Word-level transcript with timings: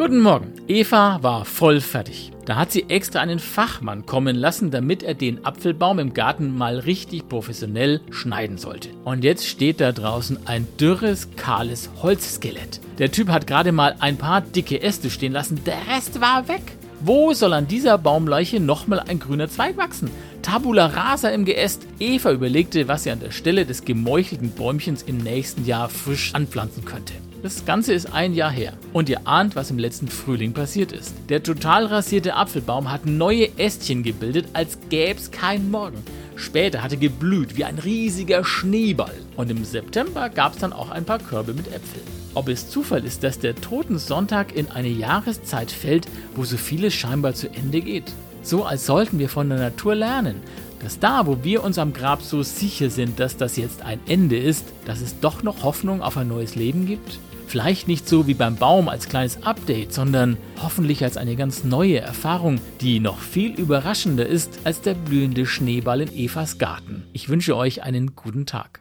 Guten 0.00 0.20
Morgen. 0.20 0.54
Eva 0.66 1.18
war 1.20 1.44
voll 1.44 1.82
fertig. 1.82 2.32
Da 2.46 2.56
hat 2.56 2.72
sie 2.72 2.88
extra 2.88 3.20
einen 3.20 3.38
Fachmann 3.38 4.06
kommen 4.06 4.34
lassen, 4.34 4.70
damit 4.70 5.02
er 5.02 5.12
den 5.12 5.44
Apfelbaum 5.44 5.98
im 5.98 6.14
Garten 6.14 6.56
mal 6.56 6.78
richtig 6.78 7.28
professionell 7.28 8.00
schneiden 8.10 8.56
sollte. 8.56 8.88
Und 9.04 9.24
jetzt 9.24 9.46
steht 9.46 9.78
da 9.78 9.92
draußen 9.92 10.38
ein 10.46 10.66
dürres, 10.80 11.28
kahles 11.36 11.90
Holzskelett. 12.02 12.80
Der 12.96 13.12
Typ 13.12 13.28
hat 13.28 13.46
gerade 13.46 13.72
mal 13.72 13.94
ein 13.98 14.16
paar 14.16 14.40
dicke 14.40 14.80
Äste 14.80 15.10
stehen 15.10 15.32
lassen, 15.32 15.62
der 15.66 15.86
Rest 15.94 16.18
war 16.22 16.48
weg. 16.48 16.62
Wo 17.00 17.34
soll 17.34 17.52
an 17.52 17.68
dieser 17.68 17.98
Baumleiche 17.98 18.58
nochmal 18.58 19.00
ein 19.00 19.18
grüner 19.18 19.50
Zweig 19.50 19.76
wachsen? 19.76 20.10
Tabula 20.40 20.86
rasa 20.86 21.28
im 21.28 21.44
Geäst. 21.44 21.86
Eva 21.98 22.32
überlegte, 22.32 22.88
was 22.88 23.02
sie 23.02 23.10
an 23.10 23.20
der 23.20 23.32
Stelle 23.32 23.66
des 23.66 23.84
gemeuchelten 23.84 24.52
Bäumchens 24.52 25.02
im 25.02 25.18
nächsten 25.18 25.66
Jahr 25.66 25.90
frisch 25.90 26.34
anpflanzen 26.34 26.86
könnte. 26.86 27.12
Das 27.42 27.64
Ganze 27.64 27.94
ist 27.94 28.12
ein 28.12 28.34
Jahr 28.34 28.50
her 28.50 28.74
und 28.92 29.08
ihr 29.08 29.26
ahnt, 29.26 29.56
was 29.56 29.70
im 29.70 29.78
letzten 29.78 30.08
Frühling 30.08 30.52
passiert 30.52 30.92
ist. 30.92 31.14
Der 31.30 31.42
total 31.42 31.86
rasierte 31.86 32.34
Apfelbaum 32.34 32.92
hat 32.92 33.06
neue 33.06 33.58
Ästchen 33.58 34.02
gebildet, 34.02 34.48
als 34.52 34.78
gäb's 34.90 35.30
keinen 35.30 35.70
Morgen. 35.70 36.04
Später 36.36 36.82
hatte 36.82 36.98
geblüht 36.98 37.56
wie 37.56 37.64
ein 37.64 37.78
riesiger 37.78 38.44
Schneeball 38.44 39.14
und 39.36 39.50
im 39.50 39.64
September 39.64 40.28
gab's 40.28 40.58
dann 40.58 40.74
auch 40.74 40.90
ein 40.90 41.06
paar 41.06 41.18
Körbe 41.18 41.54
mit 41.54 41.68
Äpfeln. 41.68 42.04
Ob 42.34 42.48
es 42.48 42.68
Zufall 42.68 43.06
ist, 43.06 43.24
dass 43.24 43.38
der 43.38 43.56
Totensonntag 43.56 44.54
in 44.54 44.70
eine 44.70 44.88
Jahreszeit 44.88 45.70
fällt, 45.70 46.08
wo 46.36 46.44
so 46.44 46.58
vieles 46.58 46.92
scheinbar 46.92 47.32
zu 47.32 47.48
Ende 47.48 47.80
geht? 47.80 48.12
So 48.42 48.64
als 48.64 48.84
sollten 48.84 49.18
wir 49.18 49.30
von 49.30 49.48
der 49.48 49.58
Natur 49.58 49.94
lernen, 49.94 50.36
dass 50.82 50.98
da, 50.98 51.26
wo 51.26 51.44
wir 51.44 51.62
uns 51.62 51.78
am 51.78 51.92
Grab 51.92 52.22
so 52.22 52.42
sicher 52.42 52.90
sind, 52.90 53.20
dass 53.20 53.36
das 53.36 53.56
jetzt 53.56 53.82
ein 53.82 54.00
Ende 54.06 54.38
ist, 54.38 54.66
dass 54.86 55.00
es 55.00 55.20
doch 55.20 55.42
noch 55.42 55.62
Hoffnung 55.62 56.02
auf 56.02 56.16
ein 56.16 56.28
neues 56.28 56.56
Leben 56.56 56.86
gibt? 56.86 57.18
Vielleicht 57.46 57.88
nicht 57.88 58.08
so 58.08 58.26
wie 58.26 58.34
beim 58.34 58.56
Baum 58.56 58.88
als 58.88 59.08
kleines 59.08 59.42
Update, 59.42 59.92
sondern 59.92 60.36
hoffentlich 60.62 61.02
als 61.02 61.16
eine 61.16 61.34
ganz 61.34 61.64
neue 61.64 61.98
Erfahrung, 61.98 62.60
die 62.80 63.00
noch 63.00 63.18
viel 63.18 63.52
überraschender 63.54 64.26
ist 64.26 64.60
als 64.64 64.80
der 64.82 64.94
blühende 64.94 65.46
Schneeball 65.46 66.00
in 66.00 66.12
Evas 66.12 66.58
Garten. 66.58 67.04
Ich 67.12 67.28
wünsche 67.28 67.56
euch 67.56 67.82
einen 67.82 68.14
guten 68.14 68.46
Tag. 68.46 68.80